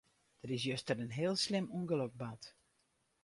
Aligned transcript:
Der 0.43 0.49
is 0.53 0.63
juster 0.69 0.95
in 1.03 1.11
heel 1.17 1.35
slim 1.45 1.65
ûngelok 1.79 2.13
bard. 2.21 2.43